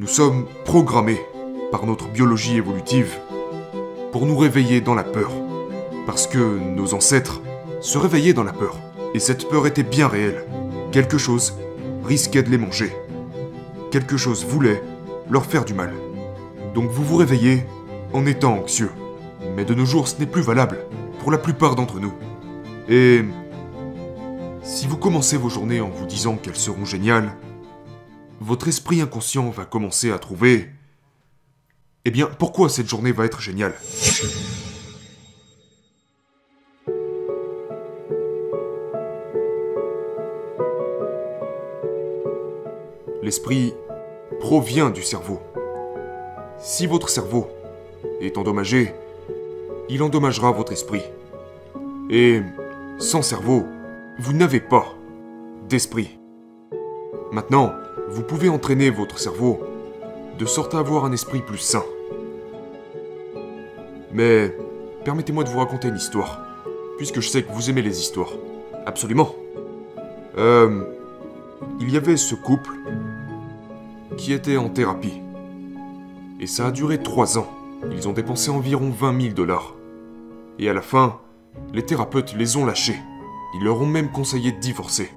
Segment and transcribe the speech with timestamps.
[0.00, 1.20] Nous sommes programmés
[1.72, 3.18] par notre biologie évolutive
[4.12, 5.32] pour nous réveiller dans la peur.
[6.06, 7.40] Parce que nos ancêtres
[7.80, 8.78] se réveillaient dans la peur.
[9.12, 10.44] Et cette peur était bien réelle.
[10.92, 11.58] Quelque chose
[12.04, 12.94] risquait de les manger.
[13.90, 14.80] Quelque chose voulait
[15.28, 15.92] leur faire du mal.
[16.76, 17.64] Donc vous vous réveillez
[18.12, 18.92] en étant anxieux.
[19.56, 20.78] Mais de nos jours, ce n'est plus valable
[21.18, 22.12] pour la plupart d'entre nous.
[22.88, 23.24] Et
[24.62, 27.32] si vous commencez vos journées en vous disant qu'elles seront géniales,
[28.40, 30.70] votre esprit inconscient va commencer à trouver...
[32.04, 33.74] Eh bien, pourquoi cette journée va être géniale?
[43.22, 43.74] L'esprit
[44.40, 45.42] provient du cerveau.
[46.58, 47.50] Si votre cerveau
[48.20, 48.94] est endommagé,
[49.90, 51.02] il endommagera votre esprit.
[52.08, 52.40] Et
[52.98, 53.66] sans cerveau,
[54.18, 54.94] vous n'avez pas
[55.68, 56.18] d'esprit.
[57.32, 57.74] Maintenant,
[58.08, 59.60] vous pouvez entraîner votre cerveau
[60.38, 61.82] de sorte à avoir un esprit plus sain.
[64.12, 64.54] Mais
[65.04, 66.40] permettez-moi de vous raconter une histoire,
[66.96, 68.32] puisque je sais que vous aimez les histoires.
[68.86, 69.34] Absolument.
[70.38, 70.82] Euh,
[71.80, 72.70] il y avait ce couple
[74.16, 75.20] qui était en thérapie.
[76.40, 77.48] Et ça a duré trois ans.
[77.92, 79.74] Ils ont dépensé environ 20 000 dollars.
[80.58, 81.20] Et à la fin,
[81.72, 82.98] les thérapeutes les ont lâchés.
[83.54, 85.10] Ils leur ont même conseillé de divorcer.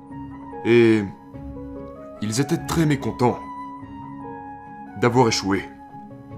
[0.66, 1.02] Et
[2.22, 3.40] ils étaient très mécontents
[5.02, 5.64] d'avoir échoué.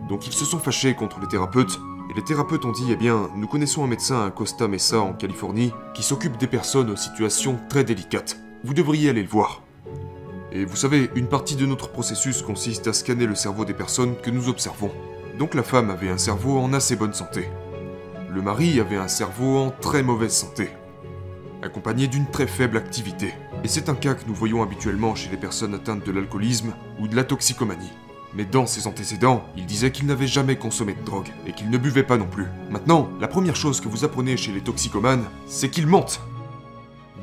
[0.07, 3.29] Donc ils se sont fâchés contre les thérapeutes, et les thérapeutes ont dit Eh bien,
[3.35, 7.59] nous connaissons un médecin à Costa Mesa en Californie qui s'occupe des personnes aux situations
[7.69, 8.39] très délicates.
[8.63, 9.61] Vous devriez aller le voir.
[10.51, 14.15] Et vous savez, une partie de notre processus consiste à scanner le cerveau des personnes
[14.21, 14.91] que nous observons.
[15.39, 17.49] Donc la femme avait un cerveau en assez bonne santé.
[18.29, 20.69] Le mari avait un cerveau en très mauvaise santé,
[21.61, 23.33] accompagné d'une très faible activité.
[23.63, 27.07] Et c'est un cas que nous voyons habituellement chez les personnes atteintes de l'alcoolisme ou
[27.07, 27.91] de la toxicomanie.
[28.35, 31.77] Mais dans ses antécédents, il disait qu'il n'avait jamais consommé de drogue et qu'il ne
[31.77, 32.47] buvait pas non plus.
[32.69, 36.19] Maintenant, la première chose que vous apprenez chez les toxicomanes, c'est qu'ils mentent.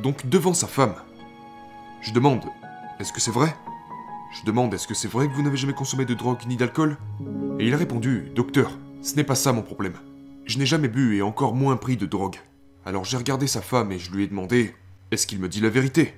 [0.03, 0.94] Donc devant sa femme,
[2.00, 2.44] je demande,
[3.00, 3.54] est-ce que c'est vrai?
[4.32, 6.97] Je demande, est-ce que c'est vrai que vous n'avez jamais consommé de drogue ni d'alcool?
[7.59, 9.98] Et il a répondu, docteur, ce n'est pas ça mon problème.
[10.47, 12.37] Je n'ai jamais bu et encore moins pris de drogue.
[12.87, 14.75] Alors j'ai regardé sa femme et je lui ai demandé,
[15.10, 16.14] est-ce qu'il me dit la vérité?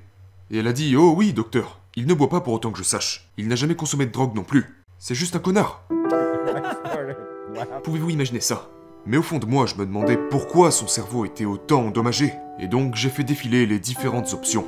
[0.52, 2.84] Et elle a dit, oh oui, docteur, il ne boit pas pour autant que je
[2.84, 3.32] sache.
[3.38, 4.66] Il n'a jamais consommé de drogue non plus.
[4.98, 5.82] C'est juste un connard.
[7.84, 8.68] Pouvez-vous imaginer ça?
[9.06, 12.34] Mais au fond de moi, je me demandais pourquoi son cerveau était autant endommagé.
[12.60, 14.66] Et donc j'ai fait défiler les différentes options.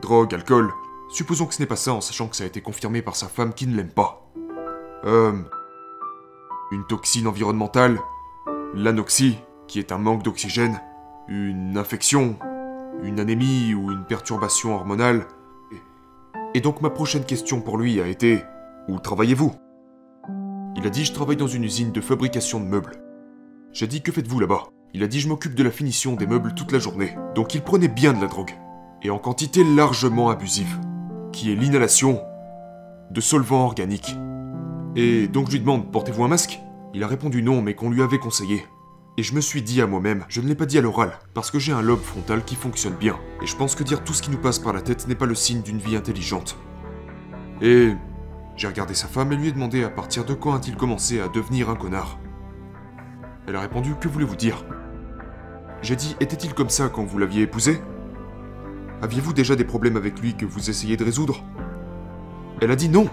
[0.00, 0.72] Drogue, alcool.
[1.10, 3.28] Supposons que ce n'est pas ça en sachant que ça a été confirmé par sa
[3.28, 4.26] femme qui ne l'aime pas.
[5.04, 5.38] Euh...
[6.72, 7.98] Une toxine environnementale.
[8.72, 9.36] L'anoxie,
[9.68, 10.80] qui est un manque d'oxygène.
[11.28, 12.38] Une infection.
[13.02, 15.26] Une anémie ou une perturbation hormonale.
[16.54, 18.42] Et donc ma prochaine question pour lui a été
[18.88, 19.52] où travaillez-vous?
[20.76, 23.02] Il a dit Je travaille dans une usine de fabrication de meubles.
[23.72, 24.64] J'ai dit Que faites-vous là-bas?
[24.92, 27.16] Il a dit Je m'occupe de la finition des meubles toute la journée.
[27.34, 28.52] Donc il prenait bien de la drogue.
[29.02, 30.80] Et en quantité largement abusive.
[31.32, 32.20] Qui est l'inhalation
[33.10, 34.16] de solvants organiques.
[34.96, 36.60] Et donc je lui demande Portez-vous un masque?
[36.92, 38.64] Il a répondu non, mais qu'on lui avait conseillé.
[39.16, 41.50] Et je me suis dit à moi-même, je ne l'ai pas dit à l'oral, parce
[41.50, 44.22] que j'ai un lobe frontal qui fonctionne bien, et je pense que dire tout ce
[44.22, 46.56] qui nous passe par la tête n'est pas le signe d'une vie intelligente.
[47.60, 47.92] Et
[48.56, 51.28] j'ai regardé sa femme et lui ai demandé à partir de quand a-t-il commencé à
[51.28, 52.18] devenir un connard.
[53.46, 54.64] Elle a répondu Que voulez-vous dire?
[55.82, 57.80] J'ai dit Était-il comme ça quand vous l'aviez épousé?
[59.02, 61.42] Aviez-vous déjà des problèmes avec lui que vous essayez de résoudre?
[62.60, 63.08] Elle a dit non.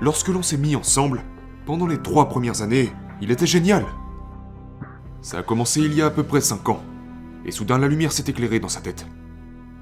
[0.00, 1.22] Lorsque l'on s'est mis ensemble,
[1.66, 3.84] pendant les trois premières années, il était génial.
[5.24, 6.82] Ça a commencé il y a à peu près cinq ans,
[7.46, 9.06] et soudain la lumière s'est éclairée dans sa tête.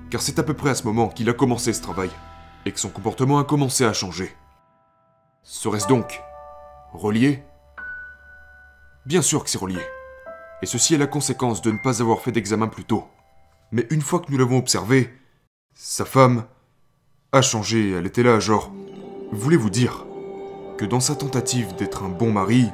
[0.08, 2.10] Car c'est à peu près à ce moment qu'il a commencé ce travail,
[2.64, 4.30] et que son comportement a commencé à changer.
[5.42, 6.22] Serait-ce donc
[6.92, 7.42] relié?
[9.04, 9.80] Bien sûr que c'est relié.
[10.62, 13.09] Et ceci est la conséquence de ne pas avoir fait d'examen plus tôt.
[13.72, 15.12] Mais une fois que nous l'avons observé,
[15.74, 16.44] sa femme
[17.32, 18.70] a changé, elle était là, genre,
[19.32, 20.06] voulez-vous dire
[20.78, 22.71] que dans sa tentative d'être un bon mari,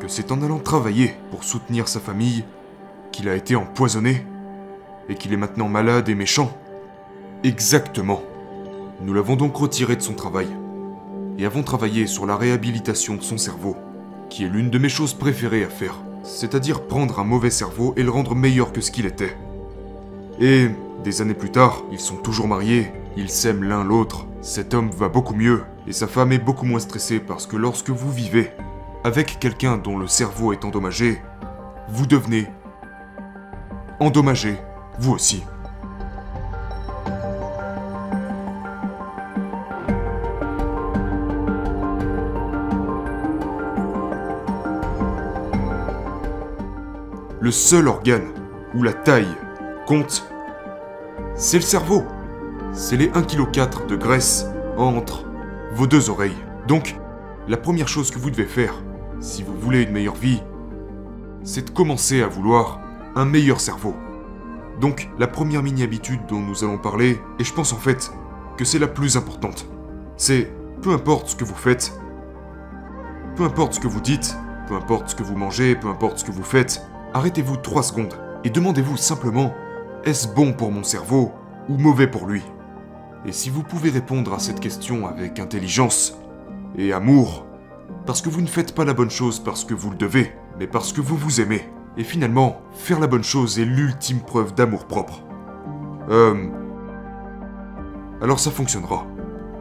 [0.00, 2.44] que c'est en allant travailler pour soutenir sa famille
[3.12, 4.26] qu'il a été empoisonné
[5.08, 6.56] et qu'il est maintenant malade et méchant
[7.44, 8.22] Exactement.
[9.02, 10.48] Nous l'avons donc retiré de son travail
[11.38, 13.76] et avons travaillé sur la réhabilitation de son cerveau,
[14.30, 18.02] qui est l'une de mes choses préférées à faire, c'est-à-dire prendre un mauvais cerveau et
[18.02, 19.36] le rendre meilleur que ce qu'il était.
[20.40, 20.68] Et
[21.04, 25.08] des années plus tard, ils sont toujours mariés, ils s'aiment l'un l'autre, cet homme va
[25.08, 28.50] beaucoup mieux, et sa femme est beaucoup moins stressée parce que lorsque vous vivez
[29.06, 31.22] avec quelqu'un dont le cerveau est endommagé,
[31.88, 32.48] vous devenez
[34.00, 34.58] endommagé,
[34.98, 35.44] vous aussi.
[47.38, 48.26] Le seul organe
[48.74, 49.24] où la taille
[49.86, 50.28] compte,
[51.36, 52.04] c'est le cerveau.
[52.72, 55.24] C'est les 1,4 kg de graisse entre
[55.74, 56.42] vos deux oreilles.
[56.66, 56.96] Donc,
[57.46, 58.74] la première chose que vous devez faire,
[59.20, 60.42] si vous voulez une meilleure vie,
[61.42, 62.80] c'est de commencer à vouloir
[63.14, 63.94] un meilleur cerveau.
[64.80, 68.12] Donc, la première mini-habitude dont nous allons parler, et je pense en fait
[68.56, 69.66] que c'est la plus importante,
[70.16, 70.50] c'est
[70.82, 71.92] peu importe ce que vous faites,
[73.36, 74.36] peu importe ce que vous dites,
[74.68, 76.82] peu importe ce que vous mangez, peu importe ce que vous faites,
[77.14, 78.14] arrêtez-vous 3 secondes
[78.44, 79.54] et demandez-vous simplement
[80.04, 81.32] est-ce bon pour mon cerveau
[81.68, 82.42] ou mauvais pour lui?
[83.24, 86.18] Et si vous pouvez répondre à cette question avec intelligence
[86.76, 87.46] et amour,
[88.06, 90.68] parce que vous ne faites pas la bonne chose parce que vous le devez, mais
[90.68, 94.86] parce que vous vous aimez, et finalement, faire la bonne chose est l'ultime preuve d'amour
[94.86, 95.24] propre.
[96.08, 96.48] Euh...
[98.22, 99.06] Alors ça fonctionnera.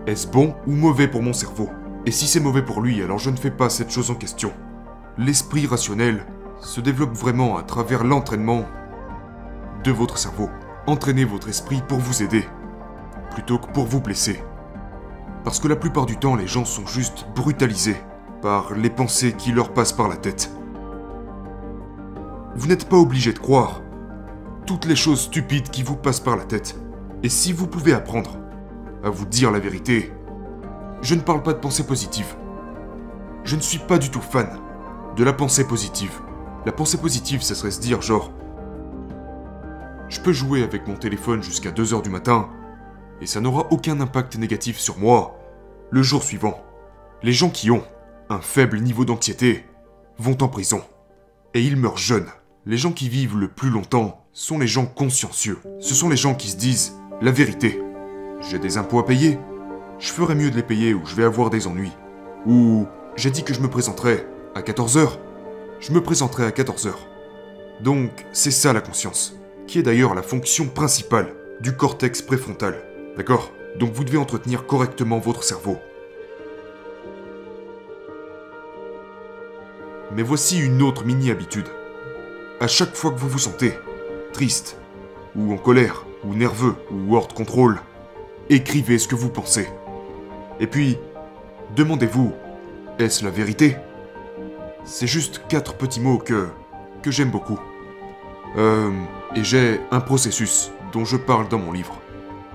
[0.06, 1.70] Est-ce bon ou mauvais pour mon cerveau?
[2.06, 4.54] Et si c'est mauvais pour lui, alors je ne fais pas cette chose en question.
[5.18, 6.24] L'esprit rationnel
[6.62, 8.66] se développe vraiment à travers l'entraînement
[9.84, 10.50] de votre cerveau.
[10.86, 12.46] Entraînez votre esprit pour vous aider,
[13.32, 14.44] plutôt que pour vous blesser.
[15.44, 17.98] Parce que la plupart du temps, les gens sont juste brutalisés
[18.76, 20.52] les pensées qui leur passent par la tête.
[22.56, 23.82] Vous n'êtes pas obligé de croire
[24.68, 26.80] toutes les choses stupides qui vous passent par la tête.
[27.24, 28.38] Et si vous pouvez apprendre
[29.04, 30.14] à vous dire la vérité,
[31.02, 32.36] je ne parle pas de pensée positive.
[33.44, 34.60] Je ne suis pas du tout fan
[35.16, 36.22] de la pensée positive.
[36.68, 38.32] La pensée positive, ça serait se dire genre,
[40.08, 42.50] je peux jouer avec mon téléphone jusqu'à 2h du matin,
[43.22, 45.40] et ça n'aura aucun impact négatif sur moi
[45.90, 46.60] le jour suivant.
[47.24, 47.84] Les gens qui ont
[48.30, 49.66] un faible niveau d'anxiété
[50.18, 50.82] vont en prison,
[51.54, 52.30] et ils meurent jeunes.
[52.66, 55.60] Les gens qui vivent le plus longtemps sont les gens consciencieux.
[55.80, 57.82] Ce sont les gens qui se disent la vérité.
[58.42, 59.38] J'ai des impôts à payer.
[60.00, 61.92] Je ferais mieux de les payer ou je vais avoir des ennuis.
[62.46, 62.86] Ou
[63.16, 65.20] j'ai dit que je me présenterais à 14h.
[65.80, 66.94] Je me présenterai à 14h.
[67.82, 69.36] Donc, c'est ça la conscience,
[69.68, 72.82] qui est d'ailleurs la fonction principale du cortex préfrontal.
[73.18, 73.52] D'accord?
[73.78, 75.78] Donc vous devez entretenir correctement votre cerveau.
[80.14, 81.68] Mais voici une autre mini-habitude
[82.60, 83.74] à chaque fois que vous vous sentez
[84.34, 84.78] triste,
[85.36, 87.80] ou en colère, ou nerveux, ou hors de contrôle,
[88.50, 89.68] écrivez ce que vous pensez.
[90.60, 90.98] Et puis,
[91.76, 92.34] demandez-vous,
[93.00, 93.78] est-ce la vérité?
[94.86, 96.48] C'est juste quatre petits mots que,
[97.02, 97.60] que j'aime beaucoup.
[98.58, 98.92] Euh,
[99.36, 102.00] et j'ai un processus dont je parle dans mon livre.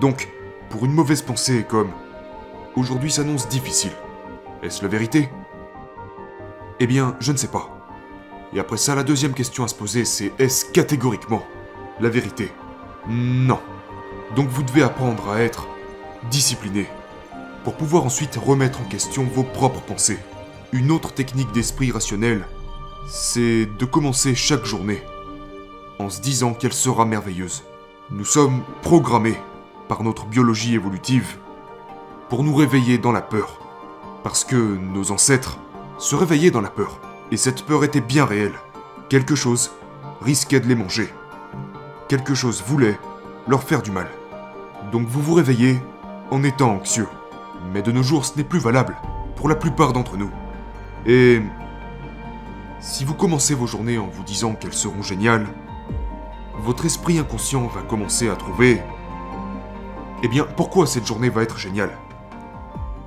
[0.00, 0.29] Donc,
[0.70, 1.91] pour une mauvaise pensée comme
[2.76, 3.91] Aujourd'hui s'annonce difficile,
[4.62, 5.29] est-ce la vérité?
[6.82, 7.69] Eh bien, je ne sais pas.
[8.55, 11.44] Et après ça, la deuxième question à se poser, c'est est-ce catégoriquement
[12.00, 12.50] la vérité?
[13.06, 13.61] Non.
[14.35, 15.69] Donc vous devez apprendre à être
[16.31, 16.88] discipliné,
[17.65, 20.19] pour pouvoir ensuite remettre en question vos propres pensées.
[20.73, 22.47] Une autre technique d'esprit rationnel,
[23.09, 25.03] c'est de commencer chaque journée
[25.99, 27.62] en se disant qu'elle sera merveilleuse.
[28.11, 29.38] Nous sommes programmés
[29.87, 31.37] par notre biologie évolutive
[32.31, 33.61] pour nous réveiller dans la peur,
[34.23, 35.59] parce que nos ancêtres
[36.00, 36.99] se réveillaient dans la peur.
[37.31, 38.55] Et cette peur était bien réelle.
[39.08, 39.70] Quelque chose
[40.23, 41.12] risquait de les manger.
[42.08, 42.99] Quelque chose voulait
[43.47, 44.08] leur faire du mal.
[44.91, 45.79] Donc vous vous réveillez
[46.31, 47.06] en étant anxieux.
[47.73, 48.97] Mais de nos jours, ce n'est plus valable
[49.37, 50.31] pour la plupart d'entre nous.
[51.06, 51.43] Et
[52.81, 55.46] si vous commencez vos journées en vous disant qu'elles seront géniales,
[56.63, 58.81] votre esprit inconscient va commencer à trouver
[60.22, 61.93] Eh bien, pourquoi cette journée va être géniale?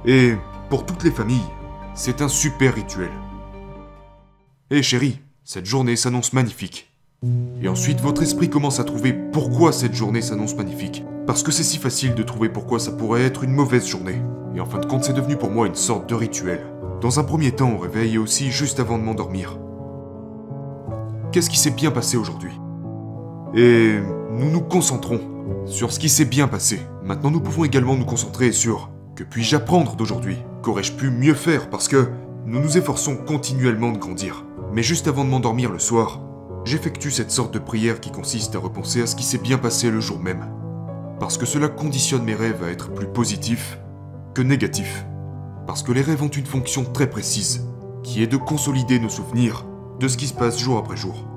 [0.06, 0.36] Et
[0.70, 1.46] pour toutes les familles,
[1.96, 3.12] c'est un super rituel.
[4.72, 6.90] Hé chérie, cette journée s'annonce magnifique.
[7.62, 11.04] Et ensuite, votre esprit commence à trouver pourquoi cette journée s'annonce magnifique.
[11.28, 14.22] Parce que c'est si facile de trouver pourquoi ça pourrait être une mauvaise journée.
[14.56, 16.60] Et en fin de compte, c'est devenu pour moi une sorte de rituel.
[17.00, 19.58] Dans un premier temps, au réveil aussi juste avant de m'endormir.
[21.32, 22.52] Qu'est-ce qui s'est bien passé aujourd'hui?
[23.56, 24.00] Et
[24.32, 25.22] nous nous concentrons
[25.66, 26.82] sur ce qui s'est bien passé.
[27.04, 30.38] Maintenant, nous pouvons également nous concentrer sur que puis-je apprendre d'aujourd'hui?
[30.64, 32.08] Qu'aurais-je pu mieux faire parce que
[32.46, 34.46] nous nous efforçons continuellement de grandir.
[34.72, 36.22] Mais juste avant de m'endormir le soir,
[36.64, 39.92] j'effectue cette sorte de prière qui consiste à repenser à ce qui s'est bien passé
[39.92, 40.48] le jour même.
[41.20, 43.78] Parce que cela conditionne mes rêves à être plus positifs
[44.34, 45.06] que négatifs.
[45.68, 47.68] Parce que les rêves ont une fonction très précise,
[48.02, 49.66] qui est de consolider nos souvenirs
[50.00, 51.28] de ce qui se passe jour après jour.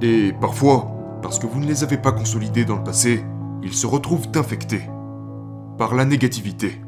[0.00, 3.22] Et parfois, parce que vous ne les avez pas consolidés dans le passé,
[3.62, 4.88] ils se retrouvent infectés
[5.76, 6.80] par la négativité.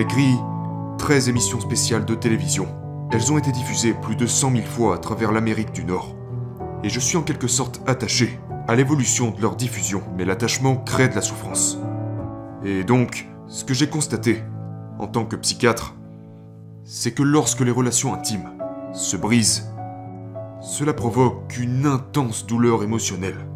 [0.00, 0.38] Écrit
[0.96, 2.66] 13 émissions spéciales de télévision.
[3.12, 6.16] Elles ont été diffusées plus de 100 000 fois à travers l'Amérique du Nord.
[6.82, 11.10] Et je suis en quelque sorte attaché à l'évolution de leur diffusion, mais l'attachement crée
[11.10, 11.76] de la souffrance.
[12.64, 14.42] Et donc, ce que j'ai constaté,
[14.98, 15.94] en tant que psychiatre,
[16.82, 18.48] c'est que lorsque les relations intimes
[18.94, 19.70] se brisent,
[20.62, 23.46] cela provoque une intense douleur émotionnelle.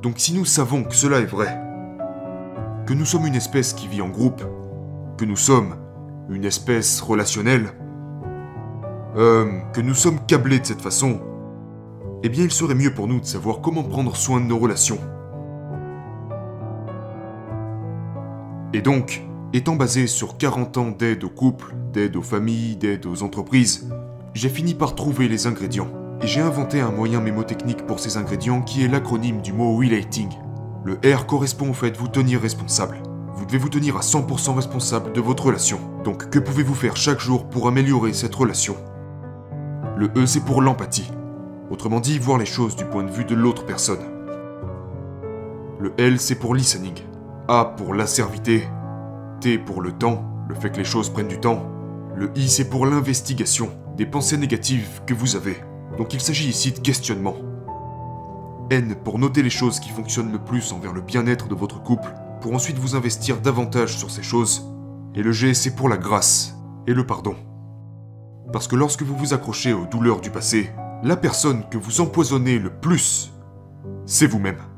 [0.00, 1.60] Donc si nous savons que cela est vrai,
[2.86, 4.42] que nous sommes une espèce qui vit en groupe,
[5.16, 5.76] que nous sommes
[6.28, 7.72] une espèce relationnelle,
[9.16, 11.20] euh, que nous sommes câblés de cette façon,
[12.22, 14.98] eh bien il serait mieux pour nous de savoir comment prendre soin de nos relations.
[18.72, 23.22] Et donc, étant basé sur 40 ans d'aide aux couples, d'aide aux familles, d'aide aux
[23.22, 23.90] entreprises,
[24.34, 25.88] j'ai fini par trouver les ingrédients.
[26.22, 30.28] Et j'ai inventé un moyen mémotechnique pour ces ingrédients qui est l'acronyme du mot relating.
[30.84, 33.02] Le R correspond au fait de vous tenir responsable.
[33.52, 35.78] Vous devez vous tenir à 100% responsable de votre relation?
[36.04, 38.76] Donc que pouvez-vous faire chaque jour pour améliorer cette relation?
[39.94, 41.12] Le E c'est pour l'empathie.
[41.68, 43.98] Autrement dit, voir les choses du point de vue de l'autre personne.
[45.78, 46.94] Le L c'est pour listening.
[47.46, 48.66] A pour l'asservité.
[49.42, 51.62] T pour le temps, le fait que les choses prennent du temps.
[52.16, 53.68] Le I c'est pour l'investigation
[53.98, 55.58] des pensées négatives que vous avez.
[55.98, 57.36] Donc il s'agit ici de questionnement.
[58.70, 62.14] N pour noter les choses qui fonctionnent le plus envers le bien-être de votre couple,
[62.42, 64.68] pour ensuite vous investir davantage sur ces choses.
[65.14, 66.54] Et le G c'est pour la grâce
[66.86, 67.36] et le pardon.
[68.52, 70.70] Parce que lorsque vous vous accrochez aux douleurs du passé,
[71.02, 73.32] la personne que vous empoisonnez le plus,
[74.04, 74.71] c'est vous-même.